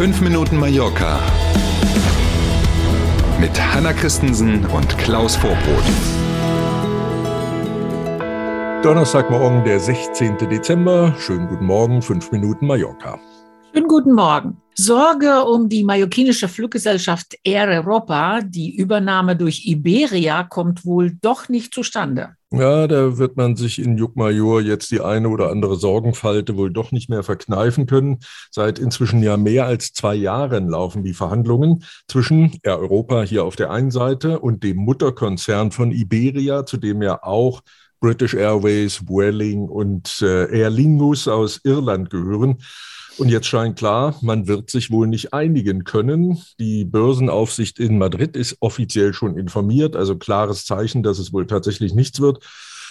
[0.00, 1.20] 5 Minuten Mallorca
[3.38, 5.84] mit Hanna Christensen und Klaus Vorbrot.
[8.82, 10.38] Donnerstagmorgen, der 16.
[10.48, 11.14] Dezember.
[11.18, 13.18] Schönen guten Morgen, 5 Minuten Mallorca.
[13.72, 14.56] Schönen guten Morgen.
[14.74, 18.40] Sorge um die mallorquinische Fluggesellschaft Air Europa.
[18.40, 22.30] Die Übernahme durch Iberia kommt wohl doch nicht zustande.
[22.50, 26.90] Ja, da wird man sich in Juckmajor jetzt die eine oder andere Sorgenfalte wohl doch
[26.90, 28.18] nicht mehr verkneifen können.
[28.50, 33.54] Seit inzwischen ja mehr als zwei Jahren laufen die Verhandlungen zwischen Air Europa hier auf
[33.54, 37.60] der einen Seite und dem Mutterkonzern von Iberia, zu dem ja auch
[38.00, 42.56] British Airways, Vueling und äh, Aer Lingus aus Irland gehören.
[43.20, 46.42] Und jetzt scheint klar, man wird sich wohl nicht einigen können.
[46.58, 51.92] Die Börsenaufsicht in Madrid ist offiziell schon informiert, also klares Zeichen, dass es wohl tatsächlich
[51.92, 52.42] nichts wird.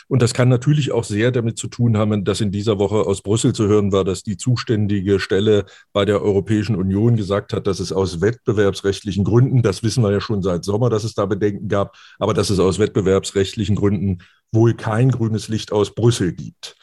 [0.08, 3.24] Und das kann natürlich auch sehr damit zu tun haben, dass in dieser Woche aus
[3.24, 7.80] Brüssel zu hören war, dass die zuständige Stelle bei der Europäischen Union gesagt hat, dass
[7.80, 11.70] es aus wettbewerbsrechtlichen Gründen, das wissen wir ja schon seit Sommer, dass es da Bedenken
[11.70, 14.20] gab, aber dass es aus wettbewerbsrechtlichen Gründen
[14.52, 16.76] wohl kein grünes Licht aus Brüssel gibt.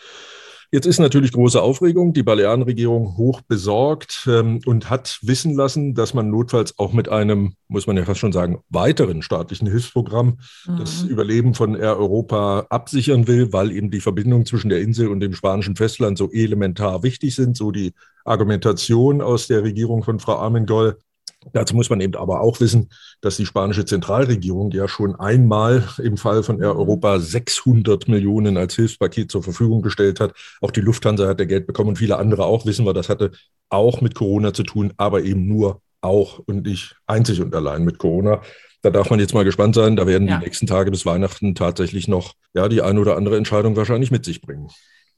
[0.76, 2.12] Jetzt ist natürlich große Aufregung.
[2.12, 7.54] Die Balearenregierung hoch besorgt ähm, und hat wissen lassen, dass man notfalls auch mit einem,
[7.66, 10.76] muss man ja fast schon sagen, weiteren staatlichen Hilfsprogramm mhm.
[10.76, 15.20] das Überleben von Air Europa absichern will, weil eben die Verbindungen zwischen der Insel und
[15.20, 17.56] dem spanischen Festland so elementar wichtig sind.
[17.56, 17.94] So die
[18.26, 20.98] Argumentation aus der Regierung von Frau Armengol.
[21.52, 26.16] Dazu muss man eben aber auch wissen, dass die spanische Zentralregierung ja schon einmal im
[26.16, 30.34] Fall von Air Europa 600 Millionen als Hilfspaket zur Verfügung gestellt hat.
[30.60, 33.32] Auch die Lufthansa hat ja Geld bekommen und viele andere auch, wissen wir, das hatte
[33.68, 37.98] auch mit Corona zu tun, aber eben nur auch und nicht einzig und allein mit
[37.98, 38.42] Corona.
[38.82, 39.96] Da darf man jetzt mal gespannt sein.
[39.96, 40.38] Da werden ja.
[40.38, 44.24] die nächsten Tage bis Weihnachten tatsächlich noch ja, die eine oder andere Entscheidung wahrscheinlich mit
[44.24, 44.68] sich bringen.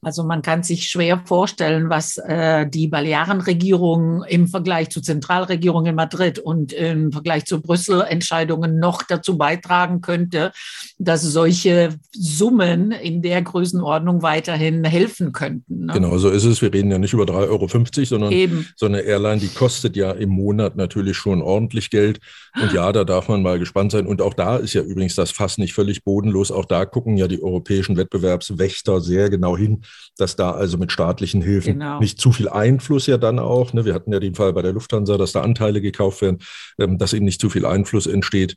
[0.01, 5.95] Also man kann sich schwer vorstellen, was äh, die Balearenregierung im Vergleich zur Zentralregierung in
[5.95, 10.53] Madrid und im Vergleich zu Brüssel Entscheidungen noch dazu beitragen könnte,
[10.99, 15.87] dass solche Summen in der Größenordnung weiterhin helfen könnten.
[15.87, 15.93] Ne?
[15.93, 16.61] Genau, so ist es.
[16.61, 18.67] Wir reden ja nicht über 3,50 Euro, sondern Eben.
[18.77, 22.21] so eine Airline, die kostet ja im Monat natürlich schon ordentlich Geld.
[22.61, 24.07] Und ja, da darf man mal gespannt sein.
[24.07, 26.51] Und auch da ist ja übrigens das Fass nicht völlig bodenlos.
[26.51, 29.81] Auch da gucken ja die europäischen Wettbewerbswächter sehr genau hin
[30.17, 31.99] dass da also mit staatlichen Hilfen genau.
[31.99, 34.73] nicht zu viel Einfluss ja dann auch, ne, wir hatten ja den Fall bei der
[34.73, 36.39] Lufthansa, dass da Anteile gekauft werden,
[36.77, 38.55] ähm, dass eben nicht zu viel Einfluss entsteht.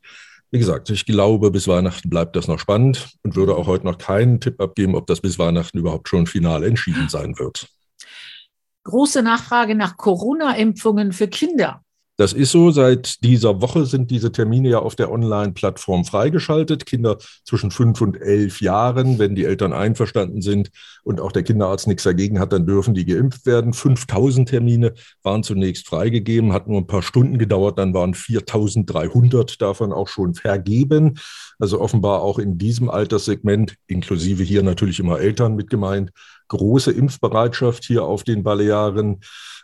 [0.50, 3.96] Wie gesagt, ich glaube, bis Weihnachten bleibt das noch spannend und würde auch heute noch
[3.96, 7.68] keinen Tipp abgeben, ob das bis Weihnachten überhaupt schon final entschieden sein wird.
[8.84, 11.82] Große Nachfrage nach Corona-Impfungen für Kinder.
[12.22, 12.70] Das ist so.
[12.70, 16.86] Seit dieser Woche sind diese Termine ja auf der Online-Plattform freigeschaltet.
[16.86, 20.70] Kinder zwischen fünf und elf Jahren, wenn die Eltern einverstanden sind
[21.02, 23.72] und auch der Kinderarzt nichts dagegen hat, dann dürfen die geimpft werden.
[23.72, 24.94] 5000 Termine
[25.24, 30.34] waren zunächst freigegeben, hat nur ein paar Stunden gedauert, dann waren 4300 davon auch schon
[30.34, 31.18] vergeben.
[31.58, 36.12] Also offenbar auch in diesem Alterssegment, inklusive hier natürlich immer Eltern mit gemeint,
[36.52, 39.20] große Impfbereitschaft hier auf den Balearen.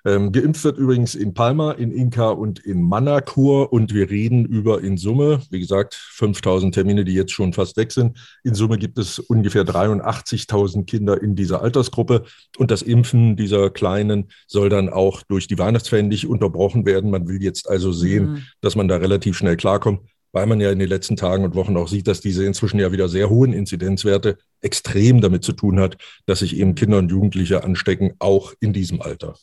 [0.06, 4.81] Ähm, geimpft wird übrigens in Palma, in Inka und in Manacor und wir reden über
[4.81, 8.16] in Summe, wie gesagt, 5000 Termine, die jetzt schon fast weg sind.
[8.43, 12.25] In Summe gibt es ungefähr 83.000 Kinder in dieser Altersgruppe
[12.56, 17.10] und das Impfen dieser Kleinen soll dann auch durch die Weihnachtsferien nicht unterbrochen werden.
[17.10, 18.43] Man will jetzt also sehen, mhm.
[18.60, 20.00] dass man da relativ schnell klarkommt
[20.33, 22.93] weil man ja in den letzten Tagen und Wochen auch sieht, dass diese inzwischen ja
[22.93, 25.97] wieder sehr hohen Inzidenzwerte extrem damit zu tun hat,
[26.27, 29.34] dass sich eben Kinder und Jugendliche anstecken, auch in diesem Alter.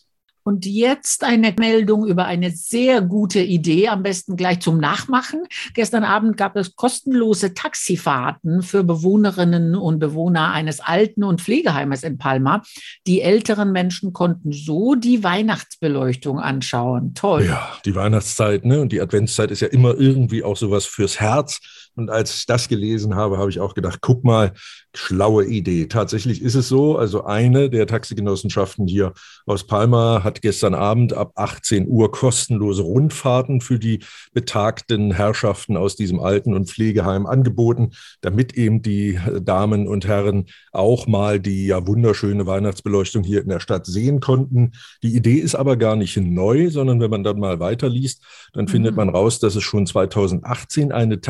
[0.48, 5.40] Und jetzt eine Meldung über eine sehr gute Idee, am besten gleich zum Nachmachen.
[5.74, 12.20] Gestern Abend gab es kostenlose Taxifahrten für Bewohnerinnen und Bewohner eines Alten- und Pflegeheimes in
[12.20, 12.62] Palma.
[13.08, 17.16] Die älteren Menschen konnten so die Weihnachtsbeleuchtung anschauen.
[17.16, 17.46] Toll.
[17.48, 18.82] Ja, die Weihnachtszeit ne?
[18.82, 21.60] und die Adventszeit ist ja immer irgendwie auch sowas fürs Herz.
[21.96, 24.54] Und als ich das gelesen habe, habe ich auch gedacht, guck mal,
[24.94, 25.88] schlaue Idee.
[25.88, 26.98] Tatsächlich ist es so.
[26.98, 29.14] Also eine der Taxigenossenschaften hier
[29.46, 34.00] aus Palma hat gestern Abend ab 18 Uhr kostenlose Rundfahrten für die
[34.34, 37.92] betagten Herrschaften aus diesem Alten- und Pflegeheim angeboten,
[38.22, 43.60] damit eben die Damen und Herren auch mal die ja wunderschöne Weihnachtsbeleuchtung hier in der
[43.60, 44.72] Stadt sehen konnten.
[45.04, 48.22] Die Idee ist aber gar nicht neu, sondern wenn man dann mal weiterliest,
[48.54, 48.70] dann mhm.
[48.70, 51.22] findet man raus, dass es schon 2018 eine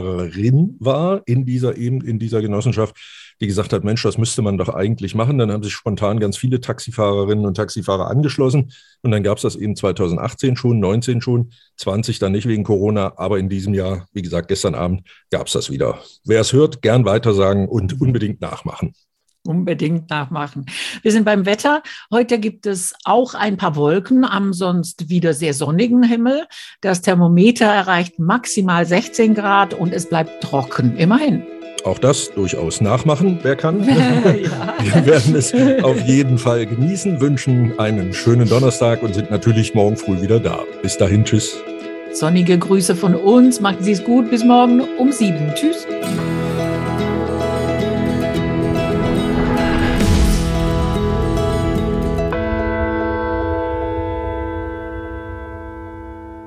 [0.00, 2.96] Taxifahrerin war in dieser eben in dieser Genossenschaft,
[3.40, 5.38] die gesagt hat, Mensch, das müsste man doch eigentlich machen.
[5.38, 8.72] Dann haben sich spontan ganz viele Taxifahrerinnen und Taxifahrer angeschlossen.
[9.02, 13.14] Und dann gab es das eben 2018 schon, 19 schon, 20 dann nicht wegen Corona.
[13.16, 15.98] Aber in diesem Jahr, wie gesagt, gestern Abend gab es das wieder.
[16.24, 18.92] Wer es hört, gern weitersagen und unbedingt nachmachen.
[19.46, 20.66] Unbedingt nachmachen.
[21.02, 21.82] Wir sind beim Wetter.
[22.10, 26.46] Heute gibt es auch ein paar Wolken am sonst wieder sehr sonnigen Himmel.
[26.82, 30.96] Das Thermometer erreicht maximal 16 Grad und es bleibt trocken.
[30.96, 31.42] Immerhin.
[31.84, 33.82] Auch das durchaus nachmachen, wer kann.
[33.88, 34.74] ja.
[34.82, 39.96] Wir werden es auf jeden Fall genießen, wünschen einen schönen Donnerstag und sind natürlich morgen
[39.96, 40.60] früh wieder da.
[40.82, 41.56] Bis dahin, tschüss.
[42.12, 43.60] Sonnige Grüße von uns.
[43.60, 44.30] Machen Sie es gut.
[44.30, 45.54] Bis morgen um sieben.
[45.54, 45.86] Tschüss.